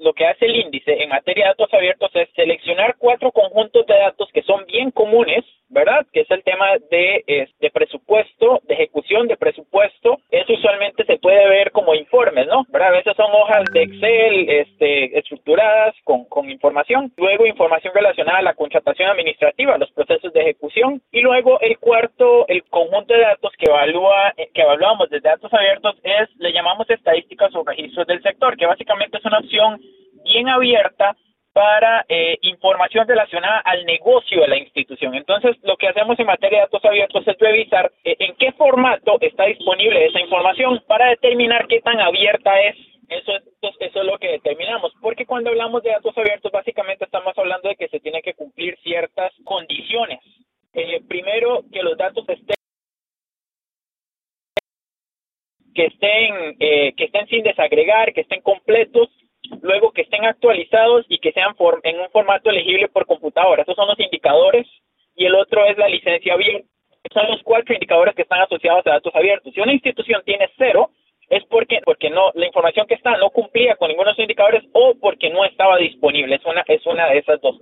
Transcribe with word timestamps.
lo 0.00 0.12
que, 0.12 0.26
hace 0.26 0.46
el 0.46 0.56
índice 0.56 1.02
en 1.02 1.08
materia 1.08 1.44
de 1.44 1.50
datos 1.50 1.72
abiertos 1.72 2.10
es 2.14 2.28
seleccionar 2.34 2.96
cuatro 2.98 3.32
conjuntos 3.32 3.86
de 3.86 3.94
datos 3.94 4.28
que 4.32 4.42
son 4.42 4.64
bien 4.66 4.90
comunes, 4.90 5.44
¿verdad? 5.68 6.06
Que 6.12 6.20
es 6.20 6.30
el 6.30 6.42
tema 6.42 6.66
de, 6.90 7.48
presupuesto, 7.72 8.60
de 8.64 8.74
ejecución 8.74 9.28
de 9.28 9.36
presupuesto. 9.36 10.18
Eso 10.30 10.52
usualmente 10.52 11.04
se 11.04 11.18
puede 11.18 11.48
ver 11.48 11.72
como 11.72 11.94
informes, 11.94 12.46
¿no? 12.46 12.66
A 12.72 12.90
veces 12.90 13.14
son 13.16 13.30
hojas 13.32 13.64
de 13.72 13.82
Excel 13.82 14.48
este, 14.48 15.18
estructuradas 15.18 15.94
con, 16.04 16.24
con 16.24 16.50
información. 16.50 17.12
Luego 17.16 17.46
información 17.46 17.92
relacionada 17.94 18.38
a 18.38 18.42
la 18.42 18.54
contratación 18.54 19.10
administrativa, 19.10 19.78
los 19.78 19.90
procesos 19.92 20.32
de 20.32 20.40
ejecución. 20.40 21.02
Y 21.12 21.20
luego 21.20 21.60
el 21.60 21.78
cuarto, 21.78 22.46
el 22.48 22.62
conjunto 22.64 23.12
de 23.12 23.20
datos 23.20 23.52
que 23.58 23.66
evalúa, 23.66 24.32
que 24.54 24.62
evaluamos 24.62 25.10
desde 25.10 25.28
datos 25.28 25.52
abiertos 25.52 25.96
es, 26.02 26.28
le 26.38 26.52
llamamos 26.52 26.88
estadísticas 26.88 27.54
o 27.54 27.64
registros 27.64 28.06
del 28.06 28.22
sector, 28.22 28.56
que 28.56 28.57
básicamente 28.68 29.18
es 29.18 29.24
una 29.24 29.38
opción 29.38 29.80
bien 30.24 30.48
abierta 30.48 31.16
para 31.52 32.04
eh, 32.08 32.38
información 32.42 33.08
relacionada 33.08 33.58
al 33.64 33.84
negocio 33.84 34.42
de 34.42 34.48
la 34.48 34.58
institución. 34.58 35.14
Entonces, 35.16 35.56
lo 35.62 35.76
que 35.76 35.88
hacemos 35.88 36.16
en 36.20 36.26
materia 36.26 36.58
de 36.58 36.64
datos 36.66 36.84
abiertos 36.84 37.26
es 37.26 37.36
revisar 37.38 37.90
eh, 38.04 38.14
en 38.20 38.36
qué 38.36 38.52
formato 38.52 39.18
está 39.20 39.46
disponible 39.46 40.06
esa 40.06 40.20
información 40.20 40.80
para 40.86 41.08
determinar 41.08 41.66
qué 41.66 41.80
tan 41.80 41.98
abierta 42.00 42.60
es. 42.60 42.76
Eso, 43.08 43.32
eso, 43.80 44.00
es 44.00 44.06
lo 44.06 44.18
que 44.18 44.32
determinamos, 44.32 44.92
porque 45.00 45.24
cuando 45.24 45.48
hablamos 45.48 45.82
de 45.82 45.90
datos 45.90 46.16
abiertos, 46.18 46.52
básicamente 46.52 47.06
estamos 47.06 47.32
hablando 47.38 47.70
de 47.70 47.74
que 47.74 47.88
se 47.88 48.00
tienen 48.00 48.20
que 48.20 48.34
cumplir 48.34 48.76
ciertas 48.82 49.32
condiciones. 49.44 50.20
Eh, 50.74 51.00
primero, 51.08 51.64
que 51.72 51.82
los 51.82 51.96
datos 51.96 52.28
estén 52.28 52.57
que 55.78 55.86
estén 55.86 56.56
eh, 56.58 56.92
que 56.96 57.04
estén 57.04 57.28
sin 57.28 57.44
desagregar, 57.44 58.12
que 58.12 58.22
estén 58.22 58.40
completos 58.40 59.08
luego 59.62 59.92
que 59.92 60.02
estén 60.02 60.24
actualizados 60.24 61.06
y 61.08 61.20
que 61.20 61.30
sean 61.30 61.54
en 61.84 62.00
un 62.00 62.10
formato 62.10 62.50
elegible 62.50 62.88
por 62.88 63.06
computadora. 63.06 63.62
Esos 63.62 63.76
son 63.76 63.86
los 63.86 64.00
indicadores 64.00 64.66
y 65.14 65.24
el 65.26 65.36
otro 65.36 65.64
es 65.66 65.78
la 65.78 65.88
licencia 65.88 66.34
abierta. 66.34 66.66
Son 67.14 67.28
los 67.28 67.40
cuatro 67.44 67.74
indicadores 67.74 68.16
que 68.16 68.22
están 68.22 68.40
asociados 68.40 68.84
a 68.88 68.90
datos 68.90 69.14
abiertos. 69.14 69.54
Si 69.54 69.60
una 69.60 69.72
institución 69.72 70.20
tiene 70.24 70.50
cero, 70.58 70.90
es 71.30 71.44
porque, 71.44 71.78
porque 71.84 72.10
no, 72.10 72.32
la 72.34 72.46
información 72.46 72.88
que 72.88 72.94
está 72.94 73.16
no 73.16 73.30
cumplía 73.30 73.76
con 73.76 73.88
ninguno 73.88 74.06
de 74.06 74.12
esos 74.14 74.24
indicadores 74.24 74.64
o 74.72 74.96
porque 75.00 75.30
no 75.30 75.44
estaba 75.44 75.76
disponible. 75.76 76.34
Es 76.34 76.44
una, 76.44 76.64
es 76.66 76.84
una 76.86 77.06
de 77.06 77.18
esas 77.18 77.40
dos. 77.40 77.60